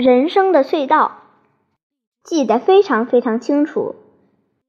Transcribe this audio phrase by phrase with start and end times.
[0.00, 1.18] 人生的隧道，
[2.22, 3.96] 记得非常非常清楚。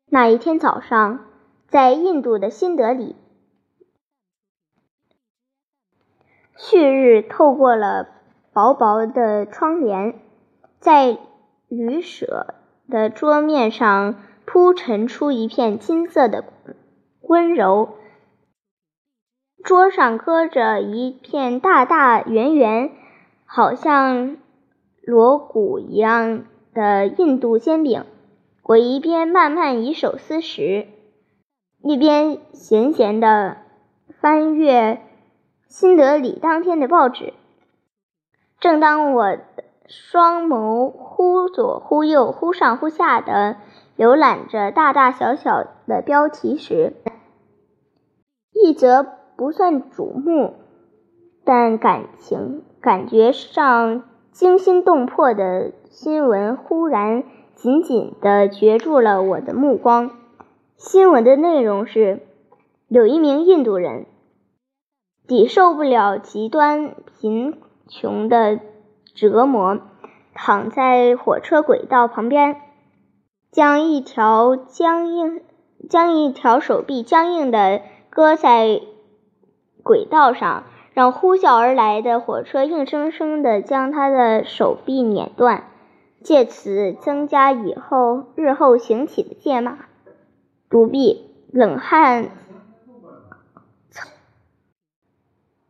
[0.08, 1.26] 那一天早上，
[1.70, 3.16] 在印度的新德里，
[6.58, 8.10] 旭日透过了
[8.52, 10.20] 薄薄的窗帘，
[10.82, 11.18] 在
[11.70, 12.56] 旅舍
[12.90, 16.44] 的桌面上铺陈出一片金色的
[17.22, 17.96] 温柔。
[19.64, 22.92] 桌上搁着一片大大圆圆，
[23.46, 24.36] 好像
[25.02, 28.06] 锣鼓一样的印度煎饼。
[28.64, 30.88] 我一边慢慢以手撕食，
[31.84, 33.58] 一边闲闲地
[34.22, 35.02] 翻阅
[35.68, 37.34] 新德里当天的报纸。
[38.60, 39.38] 正当我
[39.88, 43.58] 双眸忽左忽右、忽上忽下的
[43.98, 46.94] 浏览着大大小小的标题时，
[48.54, 50.54] 一则不算瞩目，
[51.44, 57.24] 但感情感觉上惊心动魄的新闻忽然。
[57.54, 60.10] 紧紧地攫住了我的目光。
[60.78, 62.26] 新闻的内容是：
[62.88, 64.08] 有一名印度人
[65.28, 68.60] 抵受不了极端贫穷的
[69.14, 69.78] 折磨，
[70.34, 72.60] 躺在火车轨道旁边，
[73.52, 75.44] 将一条僵硬、
[75.88, 78.82] 将一条手臂僵硬地搁在
[79.84, 80.64] 轨道上，
[81.02, 85.64] 让呼啸而来的火车硬生生地将他的手臂碾断。
[86.24, 89.80] 借此增加以后日后行乞的戒码。
[90.70, 92.30] 独臂冷汗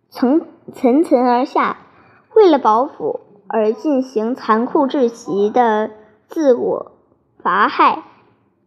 [0.10, 1.78] 层层层而下，
[2.36, 5.92] 为了保府而进行残酷至极的
[6.28, 6.92] 自我
[7.42, 8.04] 罚害。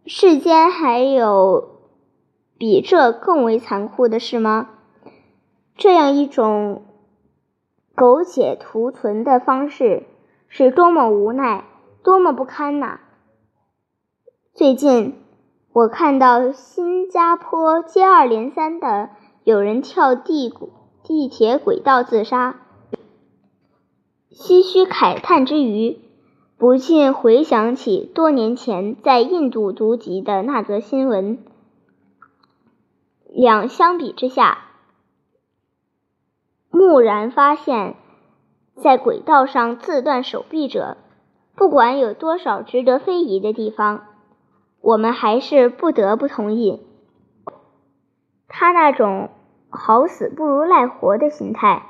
[0.07, 1.77] 世间还有
[2.57, 4.69] 比这更为残酷的事吗？
[5.77, 6.83] 这样一种
[7.95, 10.03] 苟且图存的方式，
[10.47, 11.65] 是多么无奈！
[12.01, 12.99] 多么不堪呐！
[14.53, 15.15] 最近
[15.73, 19.09] 我看到新加坡接二连三的
[19.43, 20.53] 有人跳地
[21.03, 22.55] 地铁轨道自杀，
[24.31, 25.99] 唏嘘慨叹之余，
[26.57, 31.37] 不禁回想起多年前在印度读及的那则新闻。
[33.27, 34.59] 两相比之下，
[36.75, 37.95] 蓦然发现，
[38.75, 40.97] 在轨道上自断手臂者。
[41.55, 44.07] 不管有多少值得非议的地方，
[44.81, 46.85] 我们还是不得不同意，
[48.49, 49.29] 他那种
[49.69, 51.83] 好死不如赖活的心态，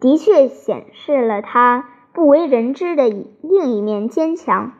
[0.00, 4.72] 的确显示了他不为人知的另一面坚强。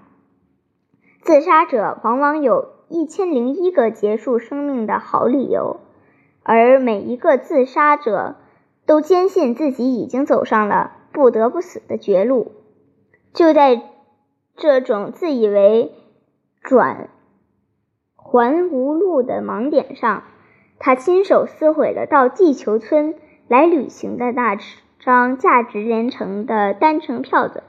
[1.22, 5.81] 自杀者往往有一千零一个结束生命的好理由，
[6.43, 8.37] 而每一个自杀者
[8.86, 12.52] 都坚信自己已经走上了不得不死的绝路。
[13.32, 13.82] 就在。
[14.56, 15.94] 这种自以为
[16.60, 17.08] 转
[18.14, 20.24] 还无路的盲点上，
[20.78, 23.14] 他亲手撕毁了到地球村
[23.48, 24.58] 来旅行的那
[24.98, 27.62] 张价值连城的单程票子。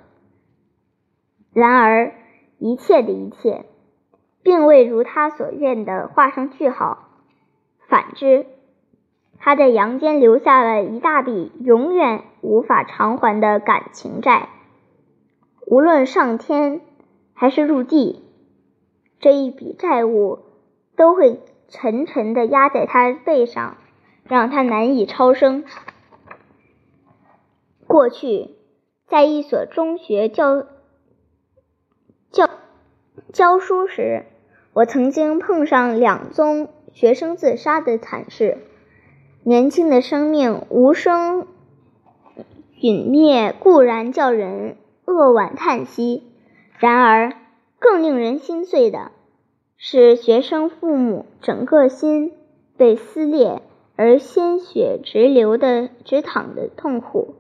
[1.54, 2.14] 然而，
[2.58, 3.64] 一切的一切，
[4.44, 7.08] 并未如他所愿的画上句号。
[7.88, 8.48] 反之，
[9.44, 14.50] 他在阳间留下了一大笔永远无法偿还的感情债。
[15.66, 16.82] 无论上天
[17.34, 18.24] 还是入地，
[19.20, 20.40] 这一笔债务
[20.96, 23.78] 都会沉沉的压在他背上，
[24.26, 25.64] 让他难以超生。
[27.88, 28.52] 过去，
[29.08, 30.68] 在一所中学教
[32.32, 32.48] 教
[33.34, 34.26] 教书时，
[34.74, 38.60] 我曾经碰上两宗学生自杀的惨事。
[39.44, 41.48] 年轻的生命无声
[42.80, 44.78] 陨灭，固然叫人。
[45.06, 46.24] 扼腕叹息。
[46.78, 47.34] 然而，
[47.80, 49.12] 更令人心碎的
[49.78, 52.32] 是，学生父母整个心
[52.78, 53.62] 被撕裂
[53.96, 57.36] 而鲜血直流的直淌的痛苦，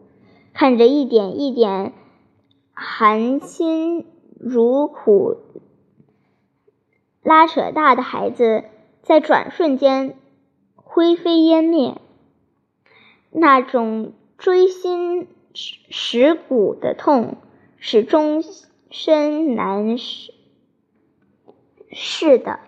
[0.53, 1.94] 看着一点一点
[2.74, 4.06] 含辛
[4.39, 5.38] 茹苦
[7.21, 8.63] 拉扯大的孩子，
[9.03, 10.15] 在转瞬间
[10.93, 12.01] 灰飞烟灭，
[13.29, 17.38] 那种锥心蚀骨的痛。
[17.83, 18.43] 是终
[18.91, 20.31] 身难是
[22.38, 22.59] 的。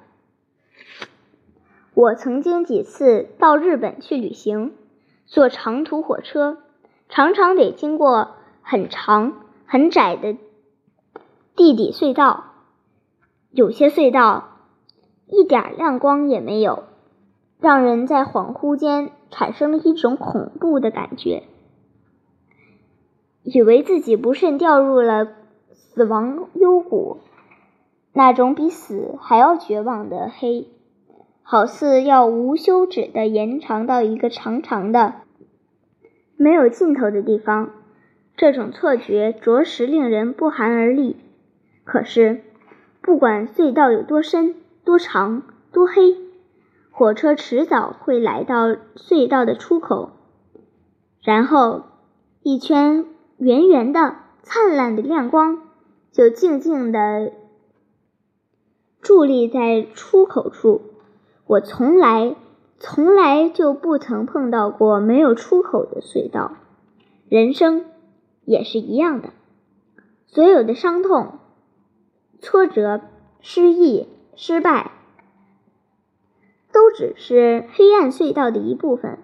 [1.93, 4.73] 我曾经几次到日本去旅行，
[5.27, 6.57] 坐长途火车，
[7.09, 8.31] 常常得经过
[8.63, 10.35] 很长很窄的
[11.55, 12.55] 地底隧道，
[13.51, 14.57] 有些隧道
[15.27, 16.85] 一点亮光也没有，
[17.63, 21.43] 让人在恍惚间产生了一种恐怖的感觉。
[23.43, 25.29] 以为自己不慎掉入了
[25.71, 27.19] 死亡幽谷，
[28.11, 30.67] 那种比死还要绝望的黑，
[31.41, 35.13] 好似要无休止的延长到一个长长的、
[36.35, 37.69] 没有尽头的地方。
[38.35, 41.15] 这种错觉着实令人不寒而栗。
[41.85, 42.41] 可是，
[43.01, 46.22] 不管隧道有多深、多长、多黑，
[46.95, 50.11] 火车迟早会来到隧道的出口，
[51.23, 51.81] 然后
[52.43, 53.07] 一圈
[53.37, 55.63] 圆圆的、灿烂的亮光
[56.11, 57.31] 就静静地
[59.01, 60.81] 伫立在出口处。
[61.47, 62.35] 我从来、
[62.77, 66.57] 从来就不曾碰到过没有出口的隧道。
[67.27, 67.85] 人生
[68.45, 69.29] 也是一样的，
[70.27, 71.39] 所有的伤痛、
[72.39, 73.01] 挫折、
[73.41, 74.91] 失意、失败。
[76.73, 79.19] 都只是黑暗隧道的一部分，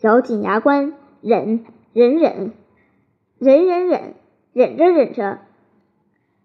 [0.00, 0.92] 咬紧牙关，
[1.22, 2.52] 忍忍忍，
[3.38, 4.14] 忍忍忍，
[4.52, 5.38] 忍着忍着，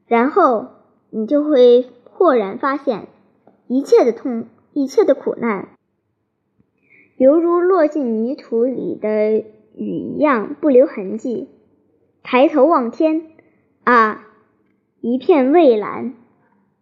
[0.08, 0.68] 然后
[1.10, 3.08] 你就会豁然发现，
[3.68, 5.70] 一切的痛，一切的苦难，
[7.18, 9.40] 犹如落进泥土里的
[9.76, 11.50] 雨一样不留痕迹。
[12.22, 13.32] 抬头望天，
[13.84, 14.28] 啊，
[15.02, 16.14] 一片蔚蓝。